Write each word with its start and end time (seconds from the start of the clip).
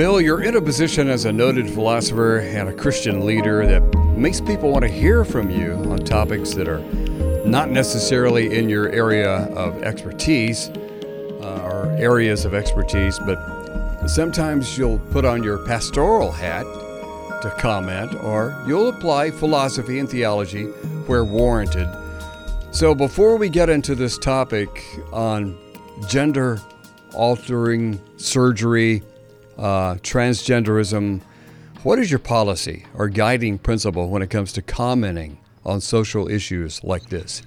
Bill, 0.00 0.18
you're 0.18 0.42
in 0.42 0.56
a 0.56 0.62
position 0.62 1.10
as 1.10 1.26
a 1.26 1.30
noted 1.30 1.68
philosopher 1.68 2.38
and 2.38 2.70
a 2.70 2.72
Christian 2.72 3.26
leader 3.26 3.66
that 3.66 3.82
makes 4.16 4.40
people 4.40 4.72
want 4.72 4.82
to 4.82 4.88
hear 4.88 5.26
from 5.26 5.50
you 5.50 5.74
on 5.90 5.98
topics 5.98 6.54
that 6.54 6.68
are 6.68 6.80
not 7.46 7.68
necessarily 7.68 8.56
in 8.58 8.70
your 8.70 8.88
area 8.88 9.44
of 9.54 9.82
expertise 9.82 10.70
uh, 10.70 11.60
or 11.70 11.94
areas 11.98 12.46
of 12.46 12.54
expertise, 12.54 13.18
but 13.18 14.06
sometimes 14.06 14.78
you'll 14.78 15.00
put 15.10 15.26
on 15.26 15.42
your 15.42 15.58
pastoral 15.66 16.32
hat 16.32 16.64
to 17.42 17.54
comment 17.58 18.14
or 18.24 18.58
you'll 18.66 18.88
apply 18.88 19.30
philosophy 19.30 19.98
and 19.98 20.08
theology 20.08 20.64
where 21.08 21.26
warranted. 21.26 21.86
So 22.70 22.94
before 22.94 23.36
we 23.36 23.50
get 23.50 23.68
into 23.68 23.94
this 23.94 24.16
topic 24.16 24.82
on 25.12 25.58
gender 26.08 26.58
altering 27.12 28.00
surgery, 28.16 29.02
uh, 29.60 29.94
transgenderism, 29.96 31.20
what 31.82 31.98
is 31.98 32.10
your 32.10 32.18
policy 32.18 32.86
or 32.94 33.08
guiding 33.08 33.58
principle 33.58 34.08
when 34.08 34.22
it 34.22 34.30
comes 34.30 34.52
to 34.54 34.62
commenting 34.62 35.38
on 35.64 35.80
social 35.80 36.28
issues 36.28 36.82
like 36.82 37.10
this? 37.10 37.42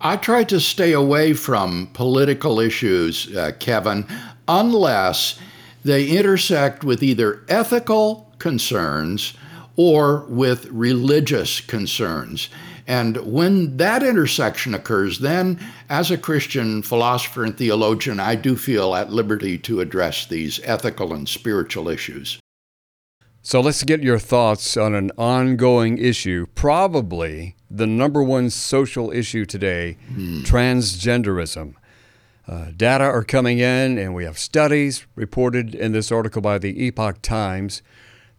I 0.00 0.16
try 0.16 0.44
to 0.44 0.58
stay 0.58 0.92
away 0.92 1.32
from 1.34 1.88
political 1.92 2.58
issues, 2.58 3.34
uh, 3.36 3.52
Kevin, 3.60 4.06
unless 4.48 5.38
they 5.84 6.08
intersect 6.08 6.84
with 6.84 7.02
either 7.02 7.44
ethical 7.48 8.32
concerns 8.38 9.34
or 9.76 10.24
with 10.28 10.66
religious 10.66 11.60
concerns. 11.60 12.48
And 12.92 13.16
when 13.24 13.78
that 13.78 14.02
intersection 14.02 14.74
occurs, 14.74 15.20
then 15.20 15.58
as 15.88 16.10
a 16.10 16.18
Christian 16.18 16.82
philosopher 16.82 17.42
and 17.42 17.56
theologian, 17.56 18.20
I 18.20 18.34
do 18.34 18.54
feel 18.54 18.94
at 18.94 19.10
liberty 19.10 19.56
to 19.60 19.80
address 19.80 20.26
these 20.26 20.60
ethical 20.62 21.14
and 21.14 21.26
spiritual 21.26 21.88
issues. 21.88 22.38
So 23.40 23.62
let's 23.62 23.82
get 23.82 24.02
your 24.02 24.18
thoughts 24.18 24.76
on 24.76 24.94
an 24.94 25.10
ongoing 25.16 25.96
issue, 25.96 26.44
probably 26.54 27.56
the 27.70 27.86
number 27.86 28.22
one 28.22 28.50
social 28.50 29.10
issue 29.10 29.46
today 29.46 29.96
hmm. 30.08 30.42
transgenderism. 30.42 31.72
Uh, 32.46 32.72
data 32.76 33.04
are 33.04 33.24
coming 33.24 33.58
in, 33.58 33.96
and 33.96 34.14
we 34.14 34.24
have 34.24 34.38
studies 34.38 35.06
reported 35.14 35.74
in 35.74 35.92
this 35.92 36.12
article 36.12 36.42
by 36.42 36.58
the 36.58 36.84
Epoch 36.84 37.22
Times 37.22 37.80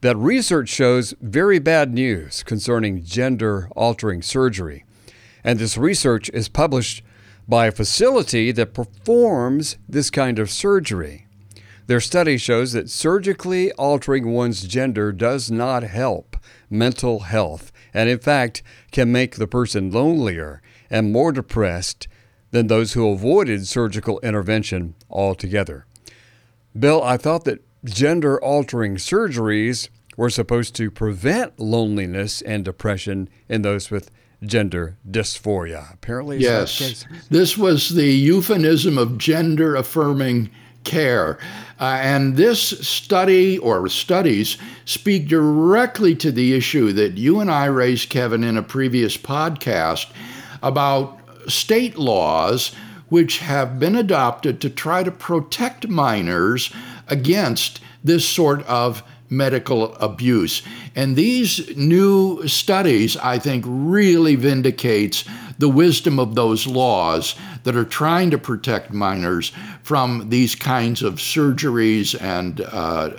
that 0.03 0.17
research 0.17 0.67
shows 0.67 1.13
very 1.21 1.59
bad 1.59 1.93
news 1.93 2.43
concerning 2.43 3.05
gender 3.05 3.69
altering 3.73 4.21
surgery. 4.21 4.83
And 5.45 5.57
this 5.57 5.77
research 5.77 6.29
is 6.33 6.49
published 6.49 7.01
by 7.47 7.67
a 7.67 7.71
facility 7.71 8.51
that 8.51 8.73
performs 8.73 9.77
this 9.87 10.09
kind 10.09 10.39
of 10.39 10.51
surgery. 10.51 11.27
Their 11.87 12.01
study 12.01 12.37
shows 12.37 12.73
that 12.73 12.89
surgically 12.89 13.71
altering 13.73 14.33
one's 14.33 14.63
gender 14.63 15.13
does 15.13 15.49
not 15.49 15.83
help 15.83 16.35
mental 16.69 17.21
health, 17.21 17.71
and 17.93 18.09
in 18.09 18.19
fact, 18.19 18.61
can 18.91 19.09
make 19.09 19.37
the 19.37 19.47
person 19.47 19.89
lonelier 19.89 20.61
and 20.89 21.13
more 21.13 21.31
depressed 21.31 22.09
than 22.51 22.67
those 22.67 22.91
who 22.91 23.09
avoided 23.09 23.67
surgical 23.67 24.19
intervention 24.19 24.95
altogether. 25.09 25.85
Bill, 26.77 27.01
I 27.01 27.15
thought 27.15 27.45
that 27.45 27.63
gender 27.83 28.41
altering 28.41 28.95
surgeries 28.95 29.89
were 30.15 30.29
supposed 30.29 30.75
to 30.75 30.91
prevent 30.91 31.59
loneliness 31.59 32.41
and 32.41 32.63
depression 32.63 33.29
in 33.49 33.61
those 33.61 33.89
with 33.89 34.11
gender 34.43 34.97
dysphoria. 35.09 35.93
Apparently, 35.93 36.37
yes. 36.37 37.05
This 37.29 37.57
was 37.57 37.89
the 37.95 38.11
euphemism 38.11 38.97
of 38.97 39.17
gender 39.17 39.75
affirming 39.75 40.49
care. 40.83 41.39
Uh, 41.79 41.97
and 42.01 42.35
this 42.35 42.59
study 42.59 43.57
or 43.59 43.87
studies 43.87 44.57
speak 44.85 45.27
directly 45.27 46.15
to 46.15 46.31
the 46.31 46.53
issue 46.53 46.91
that 46.93 47.17
you 47.17 47.39
and 47.39 47.49
I 47.49 47.65
raised, 47.65 48.09
Kevin, 48.09 48.43
in 48.43 48.57
a 48.57 48.63
previous 48.63 49.17
podcast 49.17 50.07
about 50.61 51.19
state 51.47 51.97
laws 51.97 52.73
which 53.09 53.39
have 53.39 53.79
been 53.79 53.95
adopted 53.95 54.59
to 54.61 54.69
try 54.69 55.03
to 55.03 55.11
protect 55.11 55.87
minors 55.87 56.73
against 57.07 57.79
this 58.03 58.27
sort 58.27 58.63
of 58.63 59.03
medical 59.29 59.95
abuse. 59.95 60.61
And 60.95 61.15
these 61.15 61.75
new 61.75 62.47
studies, 62.47 63.17
I 63.17 63.39
think, 63.39 63.65
really 63.67 64.35
vindicates 64.35 65.25
the 65.57 65.69
wisdom 65.69 66.19
of 66.19 66.35
those 66.35 66.67
laws 66.67 67.35
that 67.63 67.75
are 67.75 67.85
trying 67.85 68.31
to 68.31 68.37
protect 68.37 68.91
minors 68.91 69.51
from 69.83 70.29
these 70.29 70.55
kinds 70.55 71.01
of 71.01 71.15
surgeries 71.15 72.19
and 72.21 72.61
uh, 72.61 73.09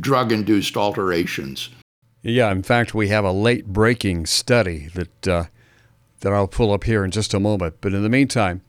drug 0.00 0.32
induced 0.32 0.76
alterations. 0.76 1.70
Yeah, 2.22 2.50
in 2.50 2.62
fact, 2.62 2.94
we 2.94 3.08
have 3.08 3.24
a 3.24 3.32
late 3.32 3.66
breaking 3.66 4.26
study 4.26 4.88
that, 4.94 5.28
uh, 5.28 5.44
that 6.20 6.32
I'll 6.32 6.48
pull 6.48 6.72
up 6.72 6.84
here 6.84 7.04
in 7.04 7.10
just 7.10 7.34
a 7.34 7.40
moment. 7.40 7.76
But 7.80 7.92
in 7.92 8.02
the 8.02 8.08
meantime, 8.08 8.62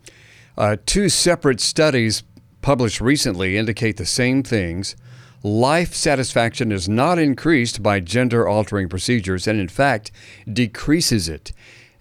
uh, 0.58 0.78
two 0.86 1.10
separate 1.10 1.62
studies 1.62 2.24
published 2.66 3.00
recently 3.00 3.58
indicate 3.58 3.96
the 3.98 4.06
same 4.08 4.42
things. 4.42 4.96
Life 5.44 5.94
satisfaction 5.94 6.72
is 6.72 6.90
not 6.90 7.20
increased 7.20 7.84
by 7.84 8.00
gender 8.00 8.48
altering 8.48 8.90
procedures 8.90 9.46
and, 9.46 9.60
in 9.60 9.68
fact, 9.68 10.10
decreases 10.52 11.30
it. 11.30 11.52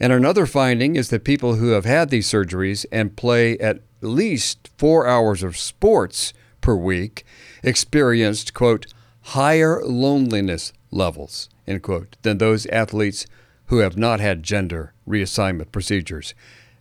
And 0.01 0.11
another 0.11 0.47
finding 0.47 0.97
is 0.97 1.11
that 1.11 1.23
people 1.23 1.57
who 1.57 1.73
have 1.73 1.85
had 1.85 2.09
these 2.09 2.27
surgeries 2.27 2.87
and 2.91 3.15
play 3.15 3.59
at 3.59 3.83
least 4.01 4.71
four 4.79 5.07
hours 5.07 5.43
of 5.43 5.59
sports 5.59 6.33
per 6.63 6.75
week 6.75 7.27
experienced, 7.63 8.55
quote, 8.55 8.87
higher 9.21 9.85
loneliness 9.85 10.73
levels, 10.91 11.51
end 11.67 11.83
quote, 11.83 12.17
than 12.23 12.39
those 12.39 12.65
athletes 12.69 13.27
who 13.67 13.81
have 13.81 13.99
not 13.99 14.19
had 14.19 14.43
gender 14.43 14.95
reassignment 15.07 15.73
procedures. 15.73 16.33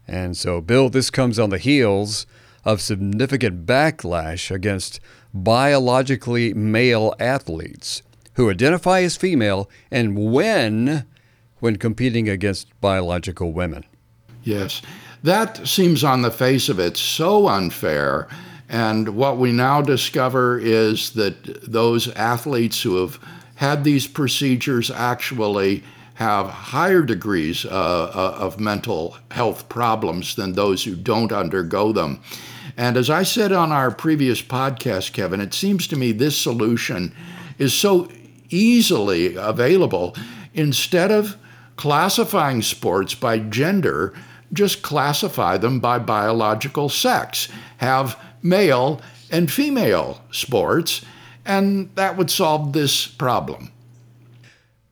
And 0.07 0.37
so, 0.37 0.61
Bill, 0.61 0.87
this 0.87 1.09
comes 1.09 1.37
on 1.37 1.49
the 1.49 1.57
heels 1.57 2.25
of 2.65 2.81
significant 2.81 3.65
backlash 3.65 4.49
against 4.49 4.99
biologically 5.33 6.53
male 6.53 7.13
athletes 7.19 8.01
who 8.33 8.49
identify 8.49 9.01
as 9.01 9.17
female 9.17 9.69
and 9.91 10.31
when 10.31 11.05
when 11.59 11.77
competing 11.77 12.27
against 12.27 12.67
biological 12.81 13.53
women. 13.53 13.85
Yes, 14.43 14.81
that 15.23 15.65
seems 15.65 16.03
on 16.03 16.21
the 16.21 16.31
face 16.31 16.67
of 16.67 16.79
it 16.79 16.97
so 16.97 17.47
unfair. 17.47 18.27
And 18.67 19.15
what 19.15 19.37
we 19.37 19.51
now 19.53 19.81
discover 19.81 20.59
is 20.59 21.11
that 21.11 21.71
those 21.71 22.09
athletes 22.13 22.81
who 22.81 22.97
have 22.97 23.19
had 23.55 23.83
these 23.83 24.07
procedures 24.07 24.91
actually 24.91 25.83
have 26.15 26.47
higher 26.47 27.01
degrees 27.01 27.65
uh, 27.65 27.69
uh 27.69 28.37
of 28.39 28.59
mental 28.59 29.17
health 29.31 29.67
problems 29.69 30.35
than 30.35 30.53
those 30.53 30.83
who 30.83 30.95
don't 30.95 31.31
undergo 31.31 31.91
them. 31.91 32.19
And 32.77 32.97
as 32.97 33.09
I 33.09 33.23
said 33.23 33.51
on 33.51 33.71
our 33.71 33.91
previous 33.91 34.41
podcast, 34.41 35.13
Kevin, 35.13 35.41
it 35.41 35.53
seems 35.53 35.87
to 35.87 35.95
me 35.95 36.11
this 36.11 36.37
solution 36.37 37.13
is 37.57 37.73
so 37.73 38.09
easily 38.49 39.35
available. 39.35 40.15
Instead 40.53 41.11
of 41.11 41.35
classifying 41.75 42.61
sports 42.61 43.15
by 43.15 43.39
gender, 43.39 44.13
just 44.51 44.81
classify 44.81 45.57
them 45.57 45.79
by 45.79 45.99
biological 45.99 46.89
sex. 46.89 47.47
Have 47.77 48.19
male 48.41 49.01
and 49.31 49.51
female 49.51 50.21
sports, 50.31 51.03
and 51.45 51.89
that 51.95 52.17
would 52.17 52.29
solve 52.29 52.73
this 52.73 53.07
problem. 53.07 53.72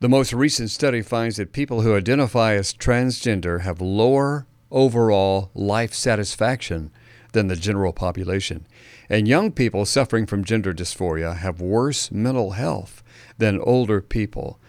The 0.01 0.09
most 0.09 0.33
recent 0.33 0.71
study 0.71 1.03
finds 1.03 1.37
that 1.37 1.53
people 1.53 1.81
who 1.81 1.95
identify 1.95 2.55
as 2.55 2.73
transgender 2.73 3.61
have 3.61 3.79
lower 3.79 4.47
overall 4.71 5.51
life 5.53 5.93
satisfaction 5.93 6.89
than 7.33 7.49
the 7.49 7.55
general 7.55 7.93
population. 7.93 8.65
And 9.11 9.27
young 9.27 9.51
people 9.51 9.85
suffering 9.85 10.25
from 10.25 10.43
gender 10.43 10.73
dysphoria 10.73 11.37
have 11.37 11.61
worse 11.61 12.11
mental 12.11 12.53
health 12.53 13.03
than 13.37 13.59
older 13.59 14.01
people. 14.01 14.59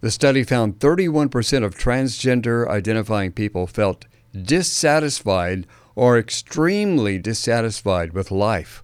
The 0.00 0.10
study 0.10 0.42
found 0.42 0.80
31% 0.80 1.62
of 1.62 1.78
transgender 1.78 2.66
identifying 2.66 3.30
people 3.30 3.68
felt 3.68 4.06
dissatisfied 4.34 5.68
or 5.94 6.18
extremely 6.18 7.16
dissatisfied 7.20 8.12
with 8.12 8.32
life, 8.32 8.82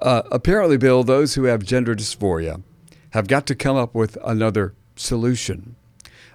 Uh, 0.00 0.22
apparently, 0.32 0.76
Bill, 0.76 1.04
those 1.04 1.34
who 1.34 1.44
have 1.44 1.62
gender 1.62 1.94
dysphoria 1.94 2.64
have 3.10 3.28
got 3.28 3.46
to 3.46 3.54
come 3.54 3.76
up 3.76 3.94
with 3.94 4.18
another 4.24 4.74
solution. 4.96 5.76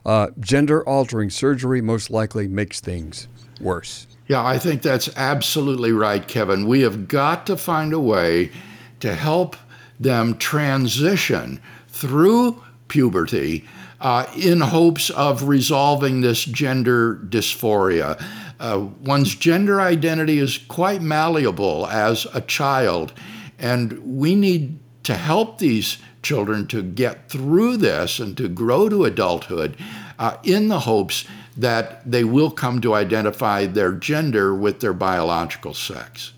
Uh, 0.05 0.27
gender 0.39 0.87
altering 0.87 1.29
surgery 1.29 1.81
most 1.81 2.11
likely 2.11 2.47
makes 2.47 2.79
things 2.79 3.27
worse. 3.59 4.07
Yeah, 4.27 4.45
I 4.45 4.57
think 4.57 4.81
that's 4.81 5.15
absolutely 5.17 5.91
right, 5.91 6.27
Kevin. 6.27 6.67
We 6.67 6.81
have 6.81 7.07
got 7.07 7.45
to 7.47 7.57
find 7.57 7.93
a 7.93 7.99
way 7.99 8.51
to 8.99 9.15
help 9.15 9.55
them 9.99 10.37
transition 10.37 11.59
through 11.87 12.61
puberty 12.87 13.65
uh, 14.01 14.25
in 14.35 14.61
hopes 14.61 15.09
of 15.11 15.47
resolving 15.47 16.21
this 16.21 16.43
gender 16.43 17.15
dysphoria. 17.29 18.21
Uh, 18.59 18.87
one's 19.01 19.35
gender 19.35 19.81
identity 19.81 20.39
is 20.39 20.57
quite 20.57 21.01
malleable 21.01 21.87
as 21.87 22.25
a 22.33 22.41
child, 22.41 23.13
and 23.59 23.97
we 23.99 24.35
need 24.35 24.79
to 25.05 25.15
help 25.15 25.59
these 25.59 25.97
children 26.21 26.67
to 26.67 26.81
get 26.81 27.29
through 27.29 27.77
this 27.77 28.19
and 28.19 28.35
to 28.35 28.47
grow 28.47 28.89
to 28.89 29.05
adulthood 29.05 29.77
uh, 30.17 30.37
in 30.43 30.67
the 30.67 30.81
hopes 30.81 31.25
that 31.55 32.09
they 32.09 32.23
will 32.23 32.51
come 32.51 32.81
to 32.81 32.93
identify 32.93 33.65
their 33.65 33.91
gender 33.91 34.53
with 34.53 34.79
their 34.79 34.93
biological 34.93 35.73
sex. 35.73 36.33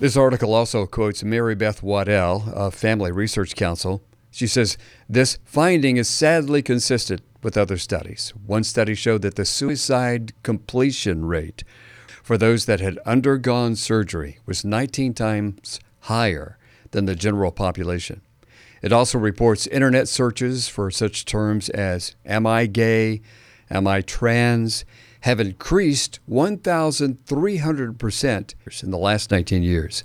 This 0.00 0.16
article 0.16 0.52
also 0.54 0.86
quotes 0.86 1.24
Mary 1.24 1.54
Beth 1.54 1.82
Waddell 1.82 2.52
of 2.52 2.74
Family 2.74 3.10
Research 3.10 3.54
Council. 3.54 4.02
She 4.30 4.46
says 4.46 4.76
this 5.08 5.38
finding 5.44 5.96
is 5.96 6.08
sadly 6.08 6.62
consistent 6.62 7.22
with 7.42 7.56
other 7.56 7.78
studies. 7.78 8.32
One 8.46 8.64
study 8.64 8.94
showed 8.94 9.22
that 9.22 9.36
the 9.36 9.44
suicide 9.44 10.32
completion 10.42 11.24
rate 11.24 11.62
for 12.22 12.36
those 12.36 12.66
that 12.66 12.80
had 12.80 12.98
undergone 13.06 13.76
surgery 13.76 14.38
was 14.44 14.64
19 14.64 15.14
times 15.14 15.80
higher 16.00 16.57
than 16.90 17.06
the 17.06 17.14
general 17.14 17.52
population. 17.52 18.20
It 18.82 18.92
also 18.92 19.18
reports 19.18 19.66
internet 19.66 20.08
searches 20.08 20.68
for 20.68 20.90
such 20.90 21.24
terms 21.24 21.70
as 21.70 22.14
Am 22.24 22.46
I 22.46 22.66
gay? 22.66 23.22
Am 23.70 23.86
I 23.86 24.00
trans? 24.02 24.84
have 25.22 25.40
increased 25.40 26.20
1,300% 26.30 28.54
in 28.82 28.90
the 28.90 28.98
last 28.98 29.32
19 29.32 29.64
years. 29.64 30.04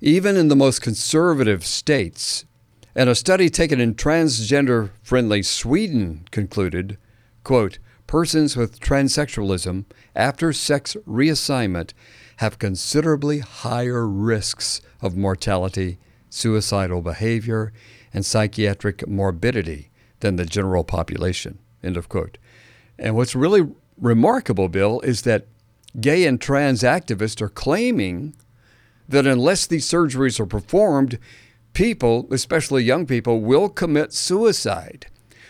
Even 0.00 0.36
in 0.36 0.48
the 0.48 0.56
most 0.56 0.82
conservative 0.82 1.64
states, 1.64 2.44
and 2.94 3.08
a 3.08 3.14
study 3.14 3.48
taken 3.48 3.80
in 3.80 3.94
transgender 3.94 4.90
friendly 5.02 5.42
Sweden 5.42 6.26
concluded, 6.32 6.98
quote, 7.44 7.78
persons 8.06 8.56
with 8.56 8.80
transsexualism 8.80 9.84
after 10.16 10.52
sex 10.52 10.96
reassignment 11.08 11.92
have 12.38 12.58
considerably 12.58 13.38
higher 13.38 14.08
risks 14.08 14.82
of 15.00 15.16
mortality, 15.16 16.00
suicidal 16.30 17.02
behavior, 17.02 17.72
and 18.14 18.24
psychiatric 18.24 19.06
morbidity 19.06 19.90
than 20.20 20.36
the 20.36 20.46
general 20.46 20.84
population. 20.84 21.58
End 21.82 21.96
of 21.96 22.08
quote. 22.08 22.38
And 22.98 23.16
what's 23.16 23.34
really 23.34 23.68
remarkable, 23.98 24.68
Bill, 24.68 25.00
is 25.00 25.22
that 25.22 25.46
gay 26.00 26.24
and 26.24 26.40
trans 26.40 26.82
activists 26.82 27.40
are 27.40 27.48
claiming 27.48 28.34
that 29.08 29.26
unless 29.26 29.66
these 29.66 29.86
surgeries 29.86 30.38
are 30.38 30.46
performed, 30.46 31.18
people, 31.72 32.28
especially 32.30 32.84
young 32.84 33.06
people, 33.06 33.40
will 33.40 33.68
commit 33.68 34.12
suicide. 34.12 35.06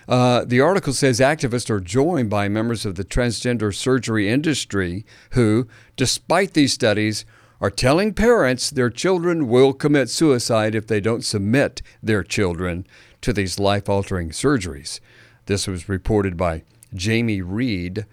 Uh, 0.09 0.45
the 0.45 0.61
article 0.61 0.93
says 0.93 1.21
activists 1.21 1.71
are 1.71 1.81
joined 1.81 2.31
by 2.31 2.49
members 2.49 2.85
of 2.85 2.95
the 2.97 3.05
transgender 3.05 3.73
surgery 3.73 4.29
industry 4.29 5.05
who, 5.33 5.69
despite 5.97 6.55
these 6.55 6.73
studies, 6.73 7.25
are 7.61 7.71
telling 7.71 8.15
parents 8.15 8.71
their 8.71 8.91
children 8.91 9.49
will 9.49 9.73
commit 9.73 10.09
suicide 10.09 10.75
if 10.75 10.87
they 10.87 11.01
don't 11.01 11.25
submit 11.25 11.83
their 12.03 12.23
children 12.23 12.87
to 13.21 13.33
these 13.33 13.59
life 13.59 13.89
altering 13.89 14.31
surgeries. 14.31 15.01
This 15.47 15.67
was 15.67 15.89
reported 15.89 16.37
by 16.37 16.63
Jamie 16.95 17.43
Reed, 17.43 18.07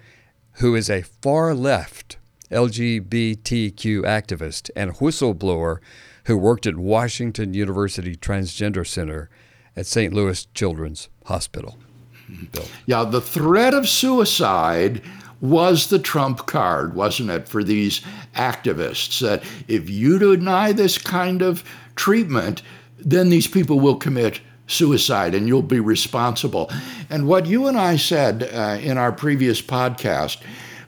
who 0.54 0.76
is 0.76 0.90
a 0.90 1.04
far 1.04 1.54
left 1.54 2.18
LGBTQ 2.52 4.02
activist 4.04 4.70
and 4.76 4.96
whistleblower 4.96 5.78
who 6.26 6.38
worked 6.38 6.68
at 6.68 6.76
Washington 6.76 7.54
University 7.54 8.16
Transgender 8.16 8.86
Center 8.86 9.30
at 9.76 9.86
St. 9.86 10.14
Louis 10.14 10.46
Children's 10.54 11.10
Hospital. 11.26 11.78
Bill. 12.52 12.66
Yeah, 12.86 13.06
the 13.06 13.22
threat 13.22 13.74
of 13.74 13.88
suicide 13.88 15.02
was 15.42 15.88
the 15.88 16.00
trump 16.00 16.46
card, 16.46 16.96
wasn't 16.96 17.30
it, 17.30 17.48
for 17.48 17.64
these 17.64 18.02
activists? 18.36 19.20
That 19.20 19.44
if 19.68 19.90
you 19.90 20.18
deny 20.20 20.72
this 20.72 20.98
kind 20.98 21.42
of 21.42 21.64
treatment, 21.96 22.62
then 22.98 23.30
these 23.30 23.48
people 23.48 23.80
will 23.80 23.96
commit 23.96 24.42
suicide 24.68 25.34
and 25.34 25.48
you'll 25.48 25.62
be 25.62 25.80
responsible. 25.80 26.70
And 27.10 27.28
what 27.28 27.46
you 27.46 27.68
and 27.68 27.78
I 27.78 27.98
said 27.98 28.50
uh, 28.54 28.78
in 28.82 28.98
our 28.98 29.12
previous 29.12 29.62
podcast 29.62 30.42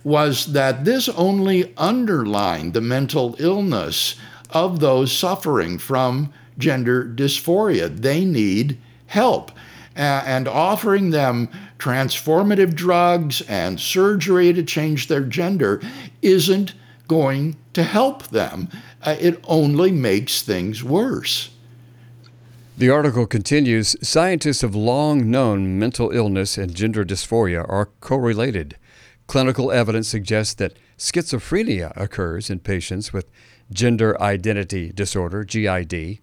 was 0.04 0.48
that 0.54 0.86
this 0.86 1.10
only 1.10 1.74
underlined 1.78 2.74
the 2.74 2.81
mental 2.81 3.36
illness 3.40 4.16
of 4.51 4.80
those 4.80 5.12
suffering 5.12 5.78
from 5.78 6.34
gender 6.57 7.06
dysphoria. 7.06 7.90
They 7.90 8.25
need 8.25 8.78
help. 9.07 9.51
Uh, 9.96 10.24
and 10.25 10.48
offering 10.48 11.10
them 11.10 11.50
transformative 11.80 12.76
drugs 12.76 13.42
and 13.42 13.80
surgery 13.80 14.54
to 14.54 14.62
change 14.62 15.08
their 15.08 15.24
gender 15.24 15.81
isn't 16.22 16.74
going 17.08 17.56
to 17.74 17.84
help 17.84 18.28
them. 18.28 18.70
Uh, 19.02 19.16
it 19.20 19.44
only 19.48 19.92
makes 19.92 20.42
things 20.42 20.84
worse. 20.84 21.50
The 22.78 22.90
article 22.90 23.26
continues 23.26 23.96
Scientists 24.02 24.62
have 24.62 24.76
long 24.76 25.30
known 25.30 25.80
mental 25.80 26.12
illness 26.12 26.58
and 26.58 26.74
gender 26.74 27.04
dysphoria 27.04 27.68
are 27.68 27.90
correlated. 28.00 28.78
Clinical 29.28 29.72
evidence 29.72 30.08
suggests 30.08 30.54
that 30.56 30.78
schizophrenia 30.98 31.92
occurs 31.96 32.50
in 32.50 32.60
patients 32.60 33.12
with 33.12 33.30
gender 33.72 34.20
identity 34.22 34.92
disorder, 34.92 35.44
GID, 35.44 36.20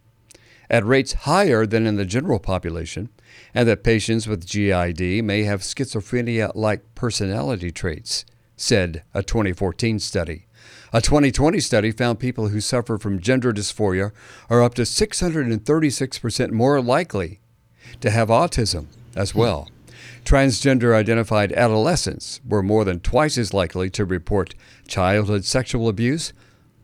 at 0.68 0.84
rates 0.84 1.12
higher 1.12 1.66
than 1.66 1.86
in 1.86 1.96
the 1.96 2.04
general 2.04 2.38
population, 2.38 3.08
and 3.54 3.68
that 3.68 3.84
patients 3.84 4.26
with 4.26 4.46
GID 4.46 5.24
may 5.24 5.44
have 5.44 5.60
schizophrenia 5.60 6.52
like 6.54 6.94
personality 6.94 7.70
traits, 7.70 8.24
said 8.56 9.02
a 9.14 9.22
2014 9.22 9.98
study. 9.98 10.46
A 10.92 11.00
2020 11.00 11.60
study 11.60 11.90
found 11.90 12.18
people 12.18 12.48
who 12.48 12.60
suffer 12.60 12.98
from 12.98 13.20
gender 13.20 13.52
dysphoria 13.52 14.12
are 14.48 14.62
up 14.62 14.74
to 14.74 14.82
636% 14.82 16.50
more 16.52 16.80
likely 16.80 17.40
to 18.00 18.10
have 18.10 18.28
autism 18.28 18.86
as 19.14 19.34
well. 19.34 19.68
Transgender 20.24 20.94
identified 20.94 21.52
adolescents 21.52 22.40
were 22.46 22.62
more 22.62 22.84
than 22.84 23.00
twice 23.00 23.38
as 23.38 23.54
likely 23.54 23.88
to 23.90 24.04
report 24.04 24.54
childhood 24.88 25.44
sexual 25.44 25.88
abuse, 25.88 26.32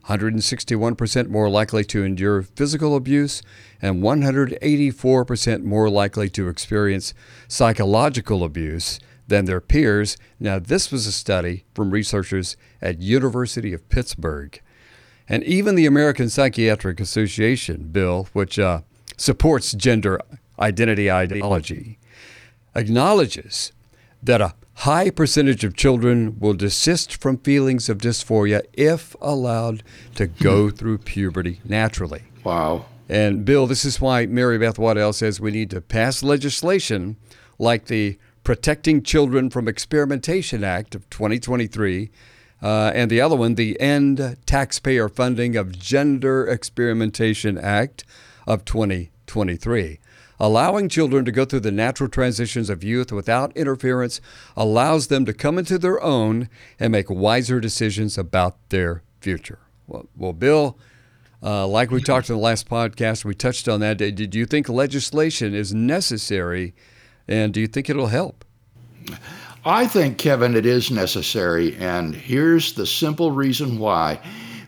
161% 0.09 1.29
more 1.29 1.49
likely 1.49 1.85
to 1.85 2.05
endure 2.05 2.43
physical 2.43 2.97
abuse, 2.97 3.43
and 3.81 4.03
184% 4.03 5.63
more 5.63 5.89
likely 5.89 6.29
to 6.31 6.49
experience 6.49 7.15
psychological 7.49 8.43
abuse 8.43 8.99
than 9.29 9.45
their 9.45 9.61
peers. 9.61 10.17
Now, 10.41 10.59
this 10.59 10.91
was 10.91 11.07
a 11.07 11.13
study 11.13 11.65
from 11.75 11.91
researchers 11.91 12.57
at 12.81 13.01
University 13.01 13.73
of 13.73 13.89
Pittsburgh. 13.89 14.61
And 15.29 15.45
even 15.45 15.77
the 15.77 15.87
American 15.87 16.29
Psychiatric 16.29 17.01
Association, 17.01 17.89
Bill, 17.93 18.29
which 18.33 18.59
uh, 18.59 18.81
supports 19.17 19.73
gender 19.73 20.21
identity 20.59 21.11
ideology, 21.11 21.99
acknowledges 22.75 23.73
that 24.23 24.41
a 24.41 24.55
high 24.75 25.11
percentage 25.11 25.65
of 25.65 25.77
children 25.77 26.39
will 26.39 26.55
desist 26.55 27.21
from 27.21 27.39
feelings 27.39 27.89
of 27.89 27.99
dysphoria 27.99 28.63
if 28.73 29.15
allowed 29.21 29.83
to 30.15 30.27
go 30.27 30.69
hmm. 30.69 30.77
through 30.77 30.99
puberty 30.99 31.61
naturally. 31.65 32.23
Wow. 32.45 32.87
And 33.09 33.45
Bill, 33.45 33.67
this 33.67 33.85
is 33.85 34.01
why 34.01 34.27
Mary 34.27 34.59
Beth 34.59 34.79
Waddell 34.79 35.13
says 35.13 35.41
we 35.41 35.51
need 35.51 35.71
to 35.71 35.81
pass 35.81 36.23
legislation 36.23 37.17
like 37.59 37.87
the 37.87 38.19
Protecting 38.45 39.03
Children 39.03 39.51
from 39.51 39.69
Experimentation 39.69 40.65
Act 40.65 40.97
of 40.97 41.09
2023, 41.11 42.11
uh, 42.61 42.91
and 42.95 43.11
the 43.11 43.21
other 43.21 43.37
one, 43.37 43.55
the 43.55 43.79
End 43.81 44.37
Taxpayer 44.47 45.09
Funding 45.09 45.57
of 45.57 45.79
Gender 45.79 46.47
Experimentation 46.49 47.57
Act 47.57 48.05
of 48.47 48.65
2023. 48.65 50.01
Allowing 50.43 50.89
children 50.89 51.25
to 51.25 51.31
go 51.31 51.45
through 51.45 51.61
the 51.61 51.71
natural 51.71 52.09
transitions 52.09 52.69
of 52.69 52.83
youth 52.83 53.13
without 53.13 53.57
interference 53.57 54.21
allows 54.57 55.07
them 55.07 55.25
to 55.25 55.33
come 55.33 55.57
into 55.57 55.79
their 55.79 56.03
own 56.03 56.49
and 56.81 56.91
make 56.91 57.09
wiser 57.09 57.61
decisions 57.61 58.19
about 58.19 58.57
their 58.71 59.05
future. 59.21 59.61
Well, 59.87 60.09
well 60.17 60.33
Bill, 60.33 60.77
uh, 61.45 61.69
like 61.69 61.93
we 61.93 62.03
talked 62.03 62.29
in 62.29 62.35
the 62.35 62.43
last 62.43 62.69
podcast, 62.69 63.25
we 63.25 63.37
touched 63.37 63.69
on 63.69 63.79
that. 63.81 63.99
Did 63.99 64.35
you 64.35 64.45
think 64.45 64.69
legislation 64.69 65.55
is 65.55 65.73
necessary 65.73 66.75
and 67.29 67.55
do 67.55 67.61
you 67.61 67.69
think 67.69 67.89
it'll 67.89 68.09
help? 68.09 68.45
I 69.65 69.87
think, 69.87 70.19
Kevin, 70.19 70.57
it 70.57 70.67
is 70.67 70.91
necessary. 70.91 71.77
And 71.77 72.17
here's 72.17 72.73
the 72.73 72.85
simple 72.85 73.31
reason 73.31 73.79
why 73.79 74.19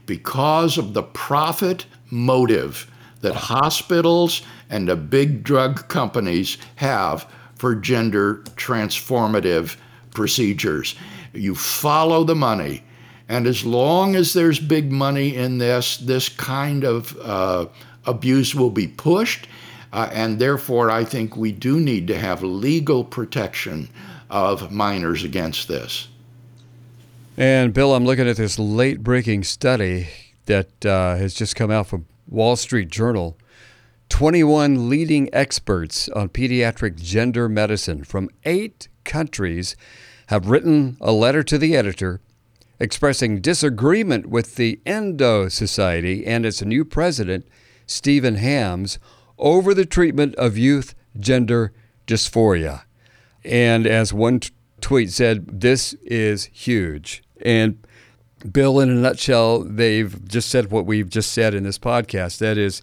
because 0.07 0.79
of 0.79 0.95
the 0.95 1.03
profit 1.03 1.87
motive 2.13 2.89
that 3.25 3.35
hospitals 3.35 4.43
and 4.71 4.89
the 4.89 4.97
big 4.97 5.43
drug 5.43 5.89
companies 5.89 6.59
have 6.77 7.27
for 7.57 7.75
gender 7.75 8.37
transformative 8.57 9.77
procedures. 10.13 10.95
You 11.33 11.55
follow 11.55 12.25
the 12.25 12.35
money. 12.35 12.85
And 13.29 13.47
as 13.47 13.65
long 13.65 14.15
as 14.15 14.35
there's 14.35 14.61
big 14.61 14.93
money 14.93 15.35
in 15.35 15.57
this, 15.59 15.97
this 15.97 16.29
kind 16.29 16.85
of 16.85 17.19
uh, 17.23 17.67
abuse 18.05 18.55
will 18.55 18.71
be 18.71 18.87
pushed. 18.87 19.49
Uh, 19.93 20.11
and 20.13 20.39
therefore, 20.39 20.91
I 20.91 21.05
think 21.05 21.37
we 21.37 21.51
do 21.51 21.81
need 21.81 22.07
to 22.09 22.19
have 22.19 22.43
legal 22.43 23.05
protection 23.05 23.89
of 24.29 24.71
minors 24.71 25.25
against 25.25 25.69
this. 25.69 26.09
And 27.37 27.73
Bill, 27.73 27.95
I'm 27.95 28.05
looking 28.05 28.29
at 28.29 28.37
this 28.37 28.59
late 28.59 29.03
breaking 29.03 29.45
study 29.45 30.09
that 30.45 30.85
uh, 30.85 31.17
has 31.17 31.33
just 31.33 31.57
come 31.57 31.71
out 31.71 31.87
from 31.87 32.07
Wall 32.29 32.57
Street 32.57 32.89
Journal. 32.89 33.37
21 34.09 34.89
leading 34.89 35.29
experts 35.33 36.09
on 36.11 36.29
pediatric 36.29 37.01
gender 37.01 37.49
medicine 37.49 38.05
from 38.05 38.29
eight 38.45 38.89
countries 39.05 39.77
have 40.29 40.49
written 40.49 40.97
a 41.01 41.13
letter 41.13 41.43
to 41.43 41.59
the 41.59 41.77
editor 41.77 42.21
expressing 42.81 43.41
disagreement 43.41 44.27
with 44.27 44.57
the 44.57 44.81
Endo 44.85 45.49
Society 45.49 46.27
and 46.27 46.45
its 46.45 46.63
new 46.63 46.85
president, 46.85 47.47
Stephen 47.87 48.37
Hammes, 48.37 48.99
over 49.39 49.75
the 49.75 49.87
treatment 49.87 50.35
of 50.37 50.59
youth 50.59 50.95
gender 51.19 51.73
dysphoria. 52.07 52.83
And 53.45 53.87
as 53.87 54.13
one 54.13 54.41
t- 54.41 54.51
tweet 54.81 55.11
said, 55.11 55.61
this 55.61 55.95
is 56.05 56.47
huge. 56.47 57.23
And 57.41 57.87
Bill, 58.51 58.81
in 58.81 58.91
a 58.91 58.95
nutshell, 58.95 59.61
they've 59.61 60.27
just 60.29 60.51
said 60.51 60.71
what 60.71 60.87
we've 60.87 61.09
just 61.09 61.33
said 61.33 61.55
in 61.55 61.63
this 61.63 61.79
podcast. 61.79 62.39
That 62.39 62.59
is, 62.59 62.83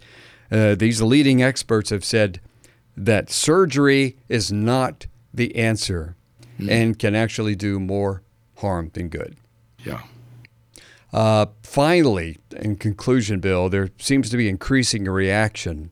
uh, 0.50 0.74
these 0.74 1.00
leading 1.00 1.42
experts 1.42 1.90
have 1.90 2.04
said 2.04 2.40
that 2.96 3.30
surgery 3.30 4.16
is 4.28 4.50
not 4.50 5.06
the 5.32 5.54
answer 5.56 6.16
mm. 6.58 6.70
and 6.70 6.98
can 6.98 7.14
actually 7.14 7.54
do 7.54 7.78
more 7.78 8.22
harm 8.56 8.90
than 8.92 9.08
good. 9.08 9.36
Yeah. 9.84 10.02
Uh, 11.12 11.46
finally, 11.62 12.38
in 12.56 12.76
conclusion, 12.76 13.40
Bill, 13.40 13.68
there 13.68 13.90
seems 13.98 14.30
to 14.30 14.36
be 14.36 14.48
increasing 14.48 15.04
reaction 15.04 15.90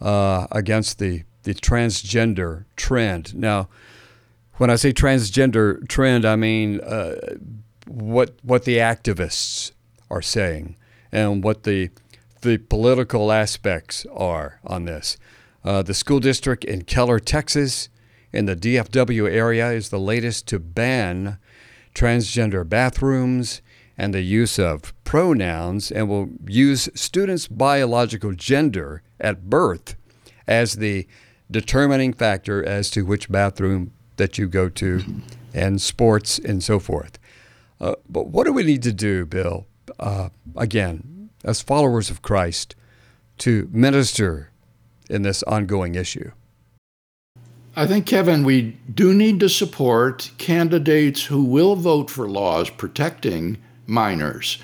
uh, 0.00 0.46
against 0.50 0.98
the, 0.98 1.24
the 1.42 1.54
transgender 1.54 2.64
trend. 2.76 3.34
Now, 3.34 3.68
when 4.54 4.70
I 4.70 4.76
say 4.76 4.92
transgender 4.92 5.86
trend, 5.88 6.24
I 6.24 6.36
mean 6.36 6.80
uh, 6.80 7.36
what 7.86 8.34
what 8.42 8.64
the 8.64 8.78
activists 8.78 9.72
are 10.10 10.22
saying 10.22 10.76
and 11.12 11.42
what 11.42 11.62
the 11.64 11.90
the 12.42 12.58
political 12.58 13.32
aspects 13.32 14.06
are 14.14 14.60
on 14.64 14.84
this. 14.84 15.16
Uh, 15.64 15.82
the 15.82 15.94
school 15.94 16.20
district 16.20 16.64
in 16.64 16.82
Keller, 16.82 17.18
Texas, 17.18 17.88
in 18.32 18.46
the 18.46 18.54
DFW 18.54 19.28
area, 19.28 19.70
is 19.72 19.88
the 19.88 19.98
latest 19.98 20.46
to 20.48 20.60
ban 20.60 21.38
transgender 21.94 22.68
bathrooms 22.68 23.62
and 23.98 24.12
the 24.12 24.20
use 24.20 24.58
of 24.58 24.92
pronouns 25.04 25.90
and 25.90 26.08
will 26.08 26.28
use 26.46 26.88
students' 26.94 27.48
biological 27.48 28.32
gender 28.32 29.02
at 29.18 29.48
birth 29.48 29.96
as 30.46 30.74
the 30.74 31.06
determining 31.50 32.12
factor 32.12 32.64
as 32.64 32.90
to 32.90 33.04
which 33.04 33.30
bathroom 33.30 33.92
that 34.16 34.38
you 34.38 34.46
go 34.46 34.68
to 34.68 35.02
and 35.54 35.80
sports 35.80 36.38
and 36.38 36.62
so 36.62 36.78
forth. 36.78 37.18
Uh, 37.80 37.94
but 38.08 38.28
what 38.28 38.44
do 38.44 38.52
we 38.52 38.62
need 38.62 38.82
to 38.82 38.92
do, 38.92 39.26
Bill, 39.26 39.66
uh, 39.98 40.30
again, 40.56 41.30
as 41.44 41.60
followers 41.60 42.10
of 42.10 42.22
Christ, 42.22 42.74
to 43.38 43.68
minister 43.70 44.50
in 45.10 45.22
this 45.22 45.42
ongoing 45.44 45.94
issue? 45.94 46.30
I 47.78 47.86
think, 47.86 48.06
Kevin, 48.06 48.42
we 48.44 48.78
do 48.94 49.12
need 49.12 49.38
to 49.40 49.50
support 49.50 50.30
candidates 50.38 51.24
who 51.24 51.44
will 51.44 51.76
vote 51.76 52.08
for 52.08 52.26
laws 52.26 52.70
protecting 52.70 53.58
minors. 53.86 54.58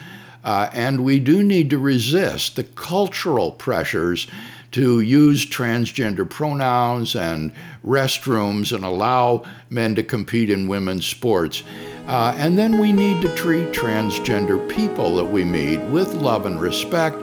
Uh, 0.44 0.70
and 0.72 1.04
we 1.04 1.20
do 1.20 1.42
need 1.42 1.70
to 1.70 1.78
resist 1.78 2.56
the 2.56 2.64
cultural 2.64 3.52
pressures 3.52 4.26
to 4.72 5.00
use 5.00 5.44
transgender 5.44 6.28
pronouns 6.28 7.14
and 7.14 7.52
restrooms 7.84 8.74
and 8.74 8.84
allow 8.84 9.44
men 9.68 9.94
to 9.94 10.02
compete 10.02 10.48
in 10.48 10.66
women's 10.66 11.06
sports. 11.06 11.62
Uh, 12.06 12.34
and 12.36 12.58
then 12.58 12.78
we 12.78 12.92
need 12.92 13.22
to 13.22 13.34
treat 13.36 13.68
transgender 13.72 14.68
people 14.68 15.16
that 15.16 15.24
we 15.24 15.44
meet 15.44 15.80
with 15.82 16.14
love 16.14 16.46
and 16.46 16.60
respect 16.60 17.16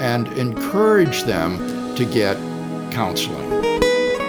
and 0.00 0.26
encourage 0.38 1.22
them 1.22 1.58
to 1.94 2.04
get 2.04 2.36
counseling. 2.90 3.48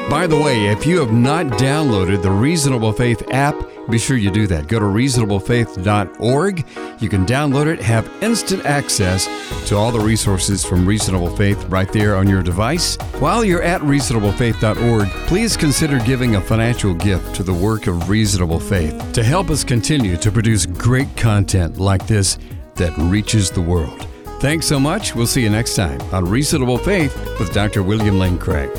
By 0.09 0.27
the 0.27 0.37
way, 0.37 0.67
if 0.67 0.85
you 0.85 0.99
have 0.99 1.11
not 1.11 1.47
downloaded 1.57 2.21
the 2.21 2.29
Reasonable 2.29 2.91
Faith 2.91 3.23
app, 3.31 3.54
be 3.89 3.97
sure 3.97 4.17
you 4.17 4.31
do 4.31 4.47
that. 4.47 4.67
Go 4.67 4.79
to 4.79 4.85
reasonablefaith.org. 4.85 6.65
You 7.01 7.09
can 7.09 7.25
download 7.25 7.67
it, 7.67 7.81
have 7.81 8.09
instant 8.21 8.65
access 8.65 9.27
to 9.67 9.75
all 9.75 9.91
the 9.91 9.99
resources 9.99 10.65
from 10.65 10.85
Reasonable 10.85 11.35
Faith 11.35 11.63
right 11.65 11.91
there 11.91 12.15
on 12.15 12.27
your 12.27 12.41
device. 12.41 12.97
While 13.19 13.43
you're 13.45 13.61
at 13.63 13.81
reasonablefaith.org, 13.81 15.07
please 15.27 15.57
consider 15.57 15.99
giving 15.99 16.35
a 16.35 16.41
financial 16.41 16.93
gift 16.93 17.35
to 17.35 17.43
the 17.43 17.53
work 17.53 17.87
of 17.87 18.09
Reasonable 18.09 18.59
Faith 18.59 19.13
to 19.13 19.23
help 19.23 19.49
us 19.49 19.63
continue 19.63 20.17
to 20.17 20.31
produce 20.31 20.65
great 20.65 21.15
content 21.15 21.77
like 21.77 22.05
this 22.07 22.37
that 22.75 22.95
reaches 22.97 23.51
the 23.51 23.61
world. 23.61 24.07
Thanks 24.39 24.67
so 24.67 24.79
much. 24.79 25.15
We'll 25.15 25.27
see 25.27 25.41
you 25.41 25.49
next 25.49 25.75
time 25.75 26.01
on 26.13 26.25
Reasonable 26.25 26.77
Faith 26.77 27.15
with 27.39 27.53
Dr. 27.53 27.83
William 27.83 28.19
Lane 28.19 28.37
Craig. 28.37 28.69